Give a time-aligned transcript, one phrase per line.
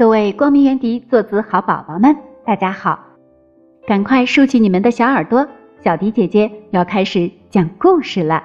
[0.00, 2.98] 各位光明园迪坐姿好宝宝们，大家好！
[3.86, 5.46] 赶快竖起你们的小耳朵，
[5.84, 8.42] 小迪姐姐要开始讲故事了。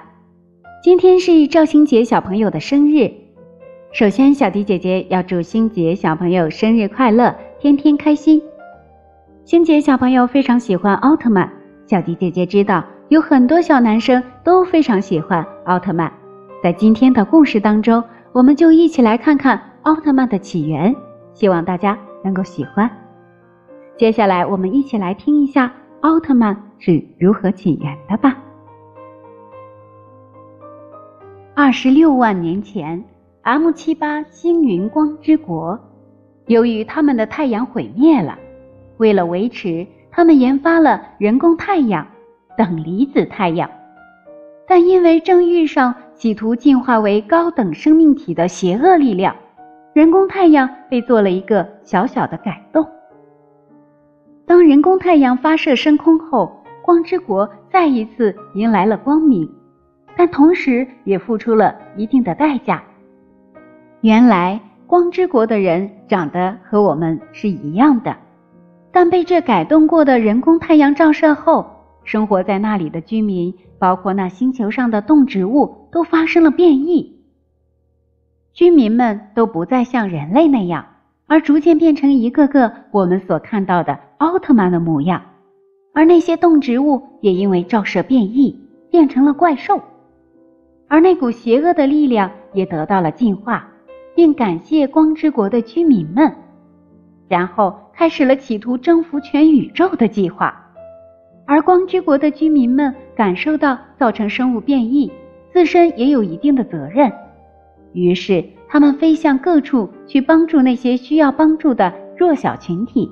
[0.84, 3.10] 今天是赵星杰小朋友的生日，
[3.94, 8.42] 首先小迪姐姐要祝星杰小朋友生日快乐，天天开心。
[9.46, 11.50] 星杰小朋友非常喜欢奥特曼，
[11.88, 16.12] 小迪姐姐知道有很多小男生都非常喜欢奥特曼。
[16.62, 18.04] 在今天的故事当中，
[18.34, 20.94] 我们就一起来看看奥特曼的起源。
[21.36, 22.90] 希望大家能够喜欢。
[23.98, 28.36] 接下来，我们一起来听一下奥特曼是如何起源的吧。
[31.54, 33.04] 二十六万年前
[33.44, 35.80] ，M 七八星云光之国，
[36.48, 38.38] 由于他们的太阳毁灭了，
[38.98, 42.06] 为了维持，他们研发了人工太阳——
[42.58, 43.70] 等离子太阳。
[44.68, 49.36] 但因为正遇上企图进化为高等生命体的邪恶力量。
[49.96, 52.86] 人工太阳被做了一个小小的改动。
[54.46, 56.52] 当人工太阳发射升空后，
[56.84, 59.50] 光之国再一次迎来了光明，
[60.18, 62.84] 但同时也付出了一定的代价。
[64.02, 68.18] 原来，光之国的人长得和我们是一样的，
[68.92, 71.66] 但被这改动过的人工太阳照射后，
[72.04, 77.15] 生活在那里的居民，包括那星球上的动植物，都发生了变异。
[78.56, 80.86] 居民们都不再像人类那样，
[81.28, 85.22] 而逐渐变成一个个我们所看到的奥特曼的模样，
[85.94, 88.58] 而那些动植物也因为照射变异
[88.90, 89.82] 变成了怪兽，
[90.88, 93.68] 而那股邪恶的力量也得到了净化，
[94.16, 96.34] 并感谢光之国的居民们，
[97.28, 100.56] 然后开始了企图征服全宇宙的计划，
[101.46, 105.12] 而光之国的居民们感受到造成生物变异，
[105.52, 107.12] 自身也有一定的责任。
[107.96, 113.10] 于是，他们飞向各处去帮助那些需要帮助的弱小群体，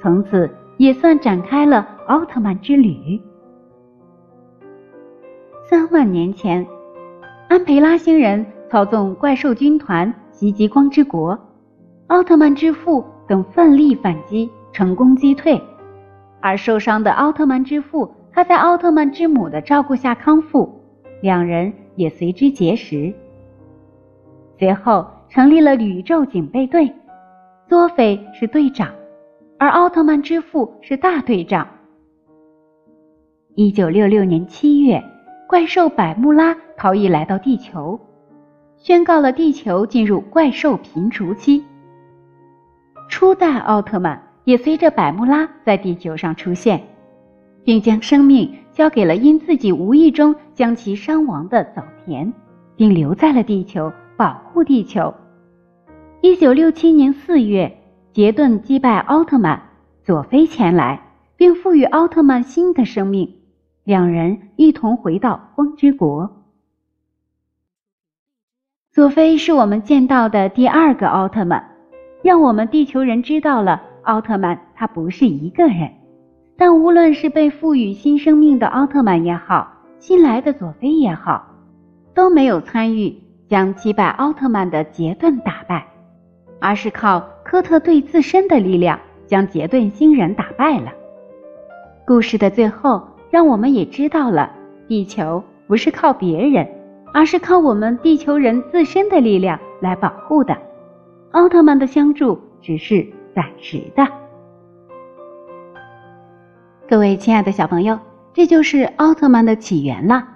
[0.00, 3.20] 从此也算展开了奥特曼之旅。
[5.68, 6.64] 三万年前，
[7.48, 11.36] 安培拉星人操纵怪兽军团袭击光之国，
[12.06, 15.60] 奥特曼之父等奋力反击，成功击退。
[16.40, 20.80] 而受伤的奥特曼之父，他在奥特曼之母的照顾下康复，
[21.22, 23.12] 两人也随之结识。
[24.58, 26.90] 随后成立了宇宙警备队，
[27.68, 28.90] 佐菲是队长，
[29.58, 31.66] 而奥特曼之父是大队长。
[33.54, 35.02] 一九六六年七月，
[35.46, 37.98] 怪兽百慕拉逃逸来到地球，
[38.76, 41.62] 宣告了地球进入怪兽平除期。
[43.08, 46.82] 初代奥特曼也随着百慕拉在地球上出现，
[47.62, 52.32] 并将生命交给了因自己无意中将其伤亡的早田，
[52.74, 53.92] 并留在了地球。
[54.16, 55.14] 保护地球。
[56.22, 57.76] 一九六七年四月，
[58.12, 59.60] 杰顿击败奥特曼，
[60.02, 61.00] 佐菲前来，
[61.36, 63.34] 并赋予奥特曼新的生命。
[63.84, 66.44] 两人一同回到光之国。
[68.90, 71.62] 佐菲是我们见到的第二个奥特曼，
[72.22, 75.92] 让我们地球人知道了奥特曼他不是一个人。
[76.56, 81.46] 但无论是被赋予新生命的奥特曼也好，新来的佐菲也好，
[82.14, 83.14] 都没有参与。
[83.48, 85.86] 将击败奥特曼的杰顿打败，
[86.60, 90.92] 而是靠科特队自身的力量将杰顿星人打败了。
[92.04, 94.50] 故事的最后，让我们也知道了
[94.88, 96.66] 地球不是靠别人，
[97.12, 100.56] 而是靠我们地球人自身的力量来保护的。
[101.32, 104.06] 奥特曼的相助只是暂时的。
[106.88, 107.98] 各位亲爱的小朋友，
[108.32, 110.26] 这就是奥特曼的起源了。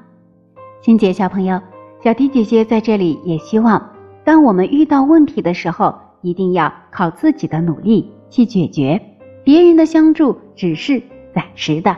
[0.80, 1.60] 欣姐小朋友。
[2.02, 3.90] 小迪姐姐在这里也希望，
[4.24, 8.98] 当我们遇到问题的时候，一定要靠自己的努力去解决，
[9.44, 11.02] 别人的相助只是
[11.34, 11.94] 暂时的。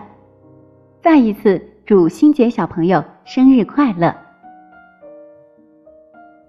[1.01, 4.13] 再一次祝欣姐小朋友生日快乐！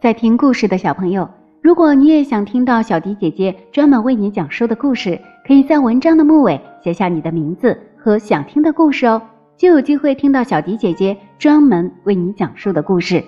[0.02, 1.30] 在听故事的小朋友，
[1.62, 9.22] 如果你也想听到小迪姐姐专门为你讲述的故事，可以在文章的末尾写下你的名字和想听的故事哦，
[9.56, 13.24] 就有机会听到小迪姐姐专门为你讲述的故事。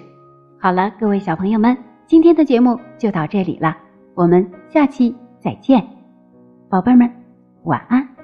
[0.65, 1.77] 好了，各位小朋友们，
[2.07, 3.77] 今天的节目就到这里了，
[4.15, 5.87] 我们下期再见，
[6.67, 7.07] 宝贝们，
[7.65, 8.14] 晚安。